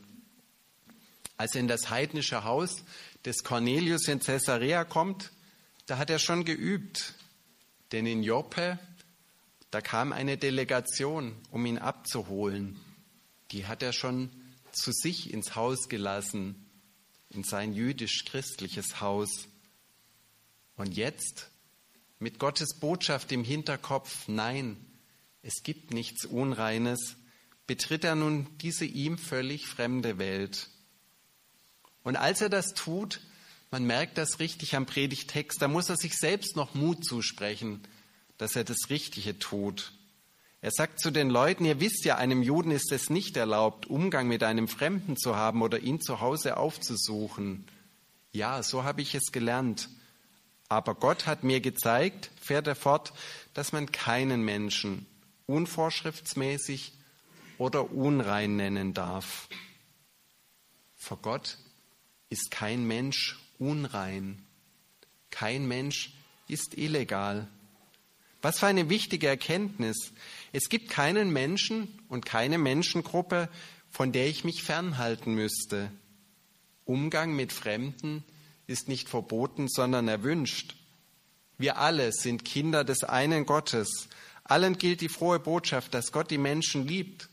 Als 1.37 1.55
er 1.55 1.61
in 1.61 1.67
das 1.67 1.89
heidnische 1.89 2.43
Haus 2.43 2.83
des 3.25 3.43
Cornelius 3.43 4.07
in 4.07 4.19
Caesarea 4.19 4.83
kommt, 4.83 5.31
da 5.87 5.97
hat 5.97 6.11
er 6.11 6.19
schon 6.19 6.45
geübt. 6.45 7.15
Denn 7.91 8.05
in 8.05 8.21
Joppe, 8.21 8.77
da 9.71 9.81
kam 9.81 10.13
eine 10.13 10.37
Delegation, 10.37 11.35
um 11.49 11.65
ihn 11.65 11.79
abzuholen. 11.79 12.79
Die 13.51 13.65
hat 13.65 13.81
er 13.81 13.91
schon 13.91 14.29
zu 14.71 14.91
sich 14.91 15.33
ins 15.33 15.55
Haus 15.55 15.89
gelassen, 15.89 16.69
in 17.31 17.43
sein 17.43 17.73
jüdisch-christliches 17.73 19.01
Haus. 19.01 19.47
Und 20.77 20.95
jetzt, 20.95 21.49
mit 22.19 22.37
Gottes 22.37 22.79
Botschaft 22.79 23.31
im 23.31 23.43
Hinterkopf, 23.43 24.27
nein, 24.27 24.77
es 25.43 25.63
gibt 25.63 25.93
nichts 25.93 26.25
Unreines, 26.25 27.15
betritt 27.67 28.03
er 28.03 28.15
nun 28.15 28.47
diese 28.59 28.85
ihm 28.85 29.17
völlig 29.17 29.67
fremde 29.67 30.17
Welt. 30.17 30.69
Und 32.03 32.15
als 32.15 32.41
er 32.41 32.49
das 32.49 32.73
tut, 32.73 33.21
man 33.69 33.85
merkt 33.85 34.17
das 34.17 34.39
richtig 34.39 34.75
am 34.75 34.85
Predigtext, 34.85 35.61
da 35.61 35.67
muss 35.67 35.89
er 35.89 35.97
sich 35.97 36.17
selbst 36.17 36.55
noch 36.55 36.73
Mut 36.73 37.05
zusprechen, 37.05 37.81
dass 38.37 38.55
er 38.55 38.63
das 38.63 38.89
Richtige 38.89 39.39
tut. 39.39 39.93
Er 40.61 40.71
sagt 40.71 40.99
zu 40.99 41.09
den 41.09 41.29
Leuten, 41.29 41.65
ihr 41.65 41.79
wisst 41.79 42.05
ja, 42.05 42.17
einem 42.17 42.43
Juden 42.43 42.71
ist 42.71 42.91
es 42.91 43.09
nicht 43.09 43.35
erlaubt, 43.35 43.87
Umgang 43.87 44.27
mit 44.27 44.43
einem 44.43 44.67
Fremden 44.67 45.17
zu 45.17 45.35
haben 45.35 45.61
oder 45.61 45.79
ihn 45.79 46.01
zu 46.01 46.19
Hause 46.19 46.57
aufzusuchen. 46.57 47.65
Ja, 48.31 48.61
so 48.61 48.83
habe 48.83 49.01
ich 49.01 49.15
es 49.15 49.31
gelernt. 49.31 49.89
Aber 50.69 50.93
Gott 50.93 51.25
hat 51.25 51.43
mir 51.43 51.61
gezeigt, 51.61 52.29
fährt 52.39 52.67
er 52.67 52.75
fort, 52.75 53.13
dass 53.53 53.71
man 53.71 53.91
keinen 53.91 54.43
Menschen 54.43 55.07
unvorschriftsmäßig 55.47 56.93
oder 57.57 57.91
unrein 57.91 58.55
nennen 58.55 58.93
darf. 58.93 59.47
Vor 60.95 61.17
Gott 61.21 61.57
ist 62.29 62.51
kein 62.51 62.85
Mensch 62.85 63.39
unrein. 63.59 64.43
Kein 65.29 65.67
Mensch 65.67 66.13
ist 66.47 66.77
illegal. 66.77 67.47
Was 68.41 68.59
für 68.59 68.67
eine 68.67 68.89
wichtige 68.89 69.27
Erkenntnis. 69.27 70.13
Es 70.51 70.69
gibt 70.69 70.89
keinen 70.89 71.31
Menschen 71.31 71.99
und 72.09 72.25
keine 72.25 72.57
Menschengruppe, 72.57 73.49
von 73.89 74.11
der 74.11 74.27
ich 74.27 74.43
mich 74.43 74.63
fernhalten 74.63 75.35
müsste. 75.35 75.91
Umgang 76.85 77.35
mit 77.35 77.53
Fremden 77.53 78.23
ist 78.67 78.87
nicht 78.87 79.09
verboten, 79.09 79.67
sondern 79.67 80.07
erwünscht. 80.07 80.75
Wir 81.57 81.77
alle 81.77 82.11
sind 82.11 82.43
Kinder 82.43 82.83
des 82.83 83.03
einen 83.03 83.45
Gottes, 83.45 84.07
allen 84.43 84.77
gilt 84.77 85.01
die 85.01 85.09
frohe 85.09 85.39
Botschaft, 85.39 85.93
dass 85.93 86.11
Gott 86.11 86.31
die 86.31 86.37
Menschen 86.37 86.87
liebt 86.87 87.29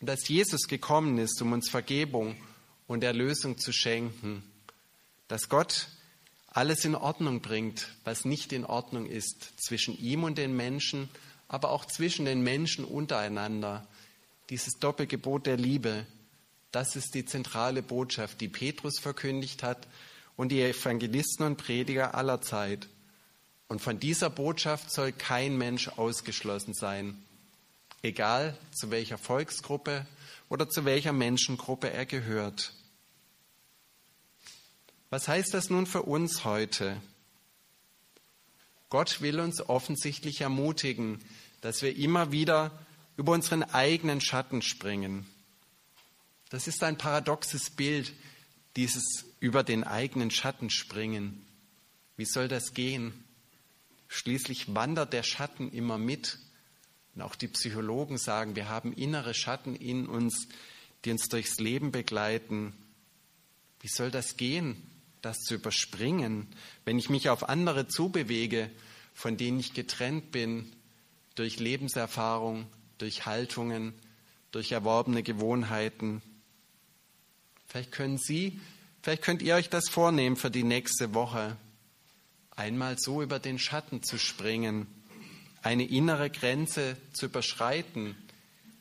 und 0.00 0.08
dass 0.08 0.28
Jesus 0.28 0.68
gekommen 0.68 1.18
ist, 1.18 1.40
um 1.42 1.52
uns 1.52 1.70
Vergebung 1.70 2.36
und 2.86 3.04
Erlösung 3.04 3.58
zu 3.58 3.72
schenken. 3.72 4.42
Dass 5.28 5.48
Gott 5.48 5.88
alles 6.48 6.84
in 6.84 6.94
Ordnung 6.94 7.40
bringt, 7.40 7.88
was 8.04 8.24
nicht 8.24 8.52
in 8.52 8.64
Ordnung 8.64 9.06
ist 9.06 9.54
zwischen 9.56 9.98
ihm 9.98 10.24
und 10.24 10.36
den 10.36 10.54
Menschen, 10.54 11.08
aber 11.48 11.70
auch 11.70 11.86
zwischen 11.86 12.26
den 12.26 12.42
Menschen 12.42 12.84
untereinander. 12.84 13.86
Dieses 14.50 14.74
Doppelgebot 14.78 15.46
der 15.46 15.56
Liebe, 15.56 16.06
das 16.70 16.96
ist 16.96 17.14
die 17.14 17.24
zentrale 17.24 17.82
Botschaft, 17.82 18.40
die 18.40 18.48
Petrus 18.48 18.98
verkündigt 18.98 19.62
hat 19.62 19.86
und 20.36 20.50
die 20.50 20.62
Evangelisten 20.62 21.46
und 21.46 21.56
Prediger 21.56 22.14
aller 22.14 22.40
Zeit. 22.40 22.88
Und 23.72 23.80
von 23.80 23.98
dieser 23.98 24.28
Botschaft 24.28 24.92
soll 24.92 25.12
kein 25.12 25.56
Mensch 25.56 25.88
ausgeschlossen 25.88 26.74
sein. 26.74 27.22
egal 28.02 28.54
zu 28.70 28.90
welcher 28.90 29.16
Volksgruppe 29.16 30.06
oder 30.50 30.68
zu 30.68 30.84
welcher 30.84 31.14
Menschengruppe 31.14 31.90
er 31.90 32.04
gehört. 32.04 32.74
Was 35.08 35.26
heißt 35.26 35.54
das 35.54 35.70
nun 35.70 35.86
für 35.86 36.02
uns 36.02 36.44
heute? 36.44 37.00
Gott 38.90 39.22
will 39.22 39.40
uns 39.40 39.66
offensichtlich 39.66 40.42
ermutigen, 40.42 41.24
dass 41.62 41.80
wir 41.80 41.96
immer 41.96 42.30
wieder 42.30 42.78
über 43.16 43.32
unseren 43.32 43.62
eigenen 43.62 44.20
Schatten 44.20 44.60
springen. 44.60 45.24
Das 46.50 46.68
ist 46.68 46.82
ein 46.84 46.98
paradoxes 46.98 47.70
Bild, 47.70 48.12
dieses 48.76 49.24
über 49.40 49.62
den 49.62 49.82
eigenen 49.82 50.30
Schatten 50.30 50.68
springen. 50.68 51.46
Wie 52.18 52.26
soll 52.26 52.48
das 52.48 52.74
gehen? 52.74 53.24
Schließlich 54.12 54.74
wandert 54.74 55.14
der 55.14 55.22
Schatten 55.22 55.72
immer 55.72 55.96
mit. 55.96 56.38
Und 57.14 57.22
auch 57.22 57.34
die 57.34 57.48
Psychologen 57.48 58.18
sagen, 58.18 58.56
wir 58.56 58.68
haben 58.68 58.92
innere 58.92 59.32
Schatten 59.32 59.74
in 59.74 60.06
uns, 60.06 60.48
die 61.06 61.12
uns 61.12 61.28
durchs 61.28 61.58
Leben 61.58 61.92
begleiten. 61.92 62.74
Wie 63.80 63.88
soll 63.88 64.10
das 64.10 64.36
gehen, 64.36 64.76
das 65.22 65.38
zu 65.38 65.54
überspringen, 65.54 66.46
wenn 66.84 66.98
ich 66.98 67.08
mich 67.08 67.30
auf 67.30 67.48
andere 67.48 67.88
zubewege, 67.88 68.70
von 69.14 69.38
denen 69.38 69.58
ich 69.58 69.72
getrennt 69.72 70.30
bin, 70.30 70.70
durch 71.34 71.58
Lebenserfahrung, 71.58 72.66
durch 72.98 73.24
Haltungen, 73.24 73.94
durch 74.50 74.72
erworbene 74.72 75.22
Gewohnheiten. 75.22 76.20
Vielleicht 77.66 77.92
können 77.92 78.18
Sie, 78.18 78.60
vielleicht 79.00 79.22
könnt 79.22 79.40
ihr 79.40 79.54
euch 79.54 79.70
das 79.70 79.88
vornehmen 79.88 80.36
für 80.36 80.50
die 80.50 80.64
nächste 80.64 81.14
Woche, 81.14 81.56
einmal 82.62 82.96
so 82.96 83.22
über 83.22 83.40
den 83.40 83.58
Schatten 83.58 84.04
zu 84.04 84.18
springen, 84.18 84.86
eine 85.62 85.84
innere 85.84 86.30
Grenze 86.30 86.96
zu 87.12 87.26
überschreiten, 87.26 88.14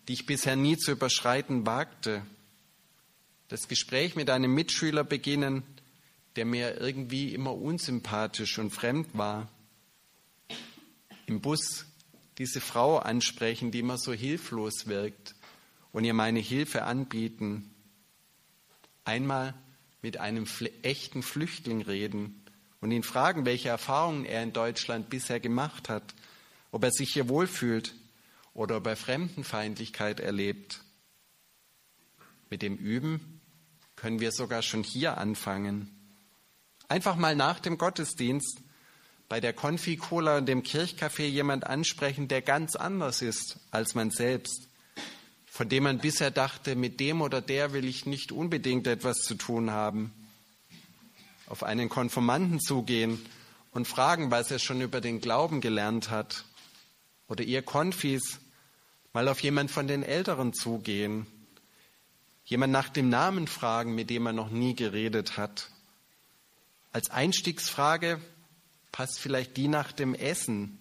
die 0.07 0.13
ich 0.13 0.27
bisher 0.27 0.55
nie 0.55 0.77
zu 0.77 0.91
überschreiten 0.91 1.65
wagte. 1.65 2.21
Das 3.47 3.67
Gespräch 3.67 4.15
mit 4.15 4.29
einem 4.29 4.53
Mitschüler 4.53 5.03
beginnen, 5.03 5.63
der 6.35 6.45
mir 6.45 6.79
irgendwie 6.79 7.33
immer 7.33 7.55
unsympathisch 7.55 8.59
und 8.59 8.69
fremd 8.69 9.17
war. 9.17 9.49
Im 11.25 11.41
Bus 11.41 11.87
diese 12.37 12.61
Frau 12.61 12.99
ansprechen, 12.99 13.71
die 13.71 13.79
immer 13.79 13.97
so 13.97 14.13
hilflos 14.13 14.85
wirkt 14.85 15.33
und 15.91 16.03
ihr 16.03 16.13
meine 16.13 16.39
Hilfe 16.39 16.83
anbieten. 16.83 17.73
Einmal 19.05 19.55
mit 20.03 20.17
einem 20.17 20.45
echten 20.83 21.23
Flüchtling 21.23 21.81
reden 21.81 22.40
und 22.81 22.91
ihn 22.91 23.03
fragen, 23.03 23.45
welche 23.45 23.69
Erfahrungen 23.69 24.25
er 24.25 24.43
in 24.43 24.53
Deutschland 24.53 25.09
bisher 25.09 25.39
gemacht 25.39 25.87
hat, 25.87 26.15
ob 26.71 26.83
er 26.83 26.91
sich 26.91 27.13
hier 27.13 27.29
wohlfühlt 27.29 27.93
oder 28.53 28.77
ob 28.77 28.87
er 28.87 28.97
Fremdenfeindlichkeit 28.97 30.19
erlebt. 30.19 30.81
Mit 32.49 32.63
dem 32.63 32.75
Üben 32.75 33.39
können 33.95 34.19
wir 34.19 34.31
sogar 34.31 34.63
schon 34.63 34.83
hier 34.83 35.17
anfangen. 35.17 35.95
Einfach 36.89 37.15
mal 37.15 37.35
nach 37.35 37.59
dem 37.59 37.77
Gottesdienst 37.77 38.61
bei 39.29 39.39
der 39.39 39.53
Konfi-Cola 39.53 40.39
und 40.39 40.47
dem 40.47 40.63
Kirchcafé 40.63 41.23
jemand 41.23 41.65
ansprechen, 41.65 42.27
der 42.27 42.41
ganz 42.41 42.75
anders 42.75 43.21
ist 43.21 43.59
als 43.69 43.95
man 43.95 44.11
selbst, 44.11 44.67
von 45.45 45.69
dem 45.69 45.83
man 45.83 45.99
bisher 45.99 46.31
dachte, 46.31 46.75
mit 46.75 46.99
dem 46.99 47.21
oder 47.21 47.41
der 47.41 47.71
will 47.71 47.85
ich 47.85 48.05
nicht 48.05 48.31
unbedingt 48.31 48.87
etwas 48.87 49.19
zu 49.19 49.35
tun 49.35 49.71
haben. 49.71 50.13
Auf 51.47 51.63
einen 51.63 51.89
Konformanten 51.89 52.59
zugehen 52.59 53.23
und 53.71 53.87
fragen, 53.87 54.31
was 54.31 54.51
er 54.51 54.59
schon 54.59 54.81
über 54.81 55.01
den 55.01 55.21
Glauben 55.21 55.61
gelernt 55.61 56.09
hat. 56.09 56.45
Oder 57.27 57.43
ihr 57.43 57.61
Konfis 57.61 58.39
mal 59.13 59.27
auf 59.27 59.41
jemand 59.41 59.71
von 59.71 59.87
den 59.87 60.03
Älteren 60.03 60.53
zugehen. 60.53 61.25
Jemand 62.45 62.73
nach 62.73 62.89
dem 62.89 63.09
Namen 63.09 63.47
fragen, 63.47 63.95
mit 63.95 64.09
dem 64.09 64.25
er 64.25 64.33
noch 64.33 64.49
nie 64.49 64.75
geredet 64.75 65.37
hat. 65.37 65.69
Als 66.91 67.09
Einstiegsfrage 67.09 68.19
passt 68.91 69.19
vielleicht 69.19 69.55
die 69.57 69.67
nach 69.67 69.91
dem 69.91 70.13
Essen. 70.13 70.77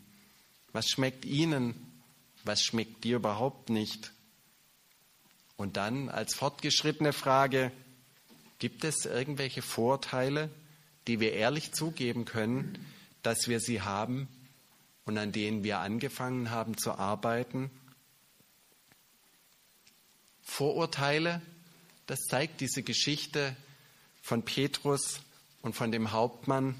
Was 0.72 0.88
schmeckt 0.88 1.24
Ihnen? 1.24 1.74
Was 2.44 2.62
schmeckt 2.64 3.04
dir 3.04 3.16
überhaupt 3.16 3.70
nicht? 3.70 4.12
Und 5.56 5.76
dann 5.76 6.08
als 6.08 6.34
fortgeschrittene 6.34 7.12
Frage, 7.12 7.70
gibt 8.60 8.84
es 8.84 9.06
irgendwelche 9.06 9.62
Vorteile, 9.62 10.48
die 11.08 11.18
wir 11.18 11.32
ehrlich 11.32 11.72
zugeben 11.72 12.24
können, 12.24 12.86
dass 13.22 13.48
wir 13.48 13.58
sie 13.58 13.82
haben 13.82 14.28
und 15.04 15.18
an 15.18 15.32
denen 15.32 15.64
wir 15.64 15.80
angefangen 15.80 16.50
haben 16.50 16.78
zu 16.78 16.92
arbeiten? 16.92 17.70
Vorurteile, 20.42 21.42
das 22.06 22.20
zeigt 22.28 22.60
diese 22.60 22.82
Geschichte 22.82 23.56
von 24.22 24.44
Petrus 24.44 25.20
und 25.62 25.74
von 25.74 25.90
dem 25.90 26.12
Hauptmann, 26.12 26.74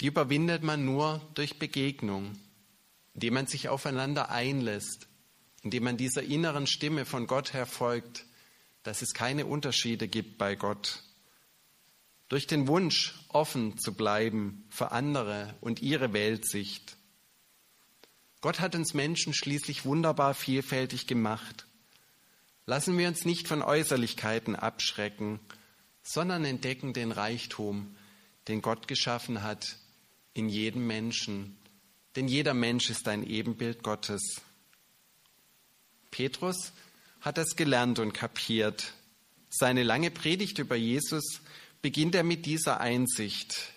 die 0.00 0.06
überwindet 0.06 0.62
man 0.62 0.84
nur 0.84 1.20
durch 1.34 1.58
Begegnung, 1.58 2.38
indem 3.14 3.34
man 3.34 3.46
sich 3.46 3.68
aufeinander 3.68 4.30
einlässt, 4.30 5.08
indem 5.62 5.84
man 5.84 5.96
dieser 5.98 6.22
inneren 6.22 6.66
Stimme 6.66 7.04
von 7.04 7.26
Gott 7.26 7.52
her 7.52 7.66
folgt, 7.66 8.24
dass 8.82 9.02
es 9.02 9.12
keine 9.12 9.46
Unterschiede 9.46 10.08
gibt 10.08 10.38
bei 10.38 10.54
Gott. 10.54 11.02
Durch 12.28 12.46
den 12.46 12.68
Wunsch, 12.68 13.14
offen 13.28 13.78
zu 13.78 13.94
bleiben 13.94 14.64
für 14.70 14.92
andere 14.92 15.54
und 15.60 15.82
ihre 15.82 16.12
Weltsicht. 16.12 16.96
Gott 18.40 18.60
hat 18.60 18.74
uns 18.74 18.94
Menschen 18.94 19.34
schließlich 19.34 19.84
wunderbar 19.84 20.34
vielfältig 20.34 21.06
gemacht. 21.06 21.66
Lassen 22.66 22.96
wir 22.96 23.08
uns 23.08 23.24
nicht 23.24 23.48
von 23.48 23.62
Äußerlichkeiten 23.62 24.54
abschrecken, 24.54 25.40
sondern 26.02 26.44
entdecken 26.44 26.92
den 26.92 27.12
Reichtum, 27.12 27.96
den 28.48 28.62
Gott 28.62 28.88
geschaffen 28.88 29.42
hat 29.42 29.76
in 30.32 30.48
jedem 30.48 30.86
Menschen, 30.86 31.58
denn 32.16 32.28
jeder 32.28 32.54
Mensch 32.54 32.90
ist 32.90 33.06
ein 33.08 33.24
Ebenbild 33.24 33.82
Gottes. 33.82 34.40
Petrus 36.10 36.72
hat 37.20 37.38
das 37.38 37.56
gelernt 37.56 37.98
und 37.98 38.12
kapiert. 38.12 38.94
Seine 39.48 39.82
lange 39.82 40.10
Predigt 40.10 40.58
über 40.58 40.76
Jesus 40.76 41.40
beginnt 41.82 42.14
er 42.14 42.24
mit 42.24 42.46
dieser 42.46 42.80
Einsicht 42.80 43.72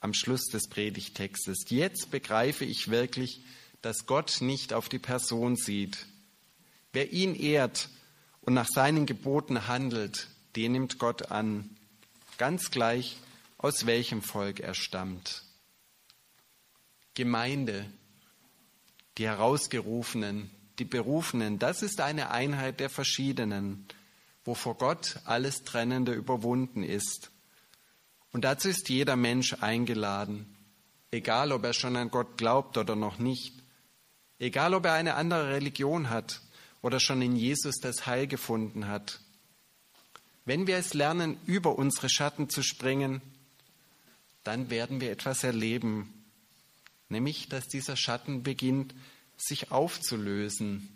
am 0.00 0.14
Schluss 0.14 0.46
des 0.46 0.68
Predigtextes. 0.68 1.64
Jetzt 1.68 2.10
begreife 2.10 2.64
ich 2.64 2.90
wirklich, 2.90 3.40
dass 3.82 4.06
Gott 4.06 4.40
nicht 4.40 4.72
auf 4.72 4.88
die 4.88 4.98
Person 4.98 5.56
sieht. 5.56 6.06
Wer 6.92 7.12
ihn 7.12 7.34
ehrt 7.34 7.88
und 8.40 8.54
nach 8.54 8.68
seinen 8.68 9.06
Geboten 9.06 9.66
handelt, 9.66 10.28
den 10.54 10.72
nimmt 10.72 10.98
Gott 10.98 11.30
an, 11.30 11.76
ganz 12.38 12.70
gleich, 12.70 13.16
aus 13.58 13.86
welchem 13.86 14.22
Volk 14.22 14.60
er 14.60 14.74
stammt. 14.74 15.42
Gemeinde, 17.14 17.86
die 19.18 19.26
Herausgerufenen, 19.26 20.50
die 20.78 20.84
Berufenen, 20.84 21.58
das 21.58 21.82
ist 21.82 22.00
eine 22.00 22.30
Einheit 22.30 22.80
der 22.80 22.90
Verschiedenen, 22.90 23.86
wo 24.44 24.54
vor 24.54 24.76
Gott 24.76 25.20
alles 25.24 25.64
Trennende 25.64 26.12
überwunden 26.12 26.82
ist. 26.82 27.30
Und 28.32 28.44
dazu 28.44 28.68
ist 28.68 28.88
jeder 28.88 29.16
Mensch 29.16 29.54
eingeladen, 29.60 30.54
egal 31.10 31.52
ob 31.52 31.64
er 31.64 31.72
schon 31.72 31.96
an 31.96 32.10
Gott 32.10 32.36
glaubt 32.36 32.76
oder 32.76 32.94
noch 32.94 33.18
nicht, 33.18 33.54
egal 34.38 34.74
ob 34.74 34.84
er 34.84 34.92
eine 34.92 35.14
andere 35.14 35.50
Religion 35.50 36.10
hat 36.10 36.42
oder 36.82 37.00
schon 37.00 37.22
in 37.22 37.34
Jesus 37.34 37.76
das 37.80 38.06
Heil 38.06 38.26
gefunden 38.26 38.86
hat. 38.86 39.20
Wenn 40.44 40.66
wir 40.66 40.76
es 40.76 40.94
lernen, 40.94 41.38
über 41.46 41.76
unsere 41.76 42.08
Schatten 42.08 42.48
zu 42.48 42.62
springen, 42.62 43.20
dann 44.44 44.70
werden 44.70 45.00
wir 45.00 45.10
etwas 45.10 45.42
erleben, 45.42 46.24
nämlich 47.08 47.48
dass 47.48 47.66
dieser 47.66 47.96
Schatten 47.96 48.44
beginnt 48.44 48.94
sich 49.36 49.70
aufzulösen, 49.70 50.88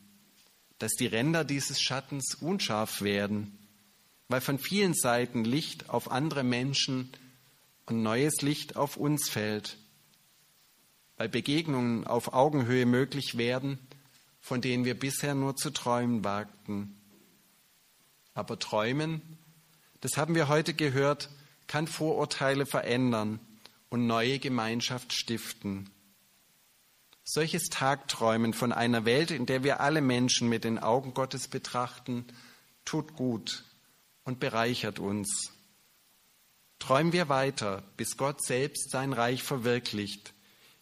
dass 0.79 0.93
die 0.93 1.07
Ränder 1.07 1.45
dieses 1.45 1.81
Schattens 1.81 2.35
unscharf 2.35 3.03
werden, 3.03 3.59
weil 4.29 4.41
von 4.41 4.59
vielen 4.59 4.95
Seiten 4.95 5.45
Licht 5.45 5.91
auf 5.91 6.11
andere 6.11 6.43
Menschen 6.43 7.11
und 7.87 8.03
neues 8.03 8.41
Licht 8.43 8.77
auf 8.77 8.97
uns 8.97 9.29
fällt, 9.29 9.77
weil 11.17 11.29
Begegnungen 11.29 12.07
auf 12.07 12.33
Augenhöhe 12.33 12.87
möglich 12.87 13.37
werden, 13.37 13.79
von 14.41 14.61
denen 14.61 14.85
wir 14.85 14.99
bisher 14.99 15.35
nur 15.35 15.57
zu 15.57 15.71
träumen 15.71 16.25
wagten. 16.25 16.97
Aber 18.33 18.59
Träumen, 18.59 19.21
das 20.01 20.17
haben 20.17 20.35
wir 20.35 20.49
heute 20.49 20.73
gehört, 20.73 21.29
kann 21.67 21.87
Vorurteile 21.87 22.65
verändern 22.65 23.39
und 23.91 24.07
neue 24.07 24.39
Gemeinschaft 24.39 25.13
stiften. 25.13 25.91
Solches 27.25 27.69
Tagträumen 27.69 28.55
von 28.55 28.73
einer 28.73 29.05
Welt, 29.05 29.31
in 29.31 29.47
der 29.47 29.63
wir 29.63 29.81
alle 29.81 30.01
Menschen 30.01 30.49
mit 30.49 30.65
den 30.65 30.79
Augen 30.79 31.15
Gottes 31.15 31.49
betrachten, 31.49 32.25
tut 32.85 33.15
gut 33.15 33.65
und 34.25 34.41
bereichert 34.41 34.99
uns. 34.99 35.53
Träumen 36.79 37.13
wir 37.13 37.29
weiter, 37.29 37.83
bis 37.97 38.17
Gott 38.17 38.43
selbst 38.43 38.91
sein 38.91 39.13
Reich 39.13 39.43
verwirklicht, 39.43 40.33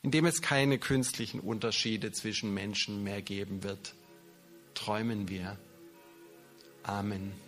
in 0.03 0.11
dem 0.11 0.27
es 0.27 0.41
keine 0.41 0.79
künstlichen 0.79 1.41
Unterschiede 1.41 2.13
zwischen 2.13 2.55
Menschen 2.55 3.03
mehr 3.03 3.21
geben 3.21 3.63
wird. 3.63 3.95
träumen 4.75 5.29
wir. 5.29 5.59
Amen. 6.85 7.48